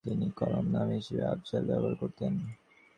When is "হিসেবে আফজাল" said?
0.89-1.63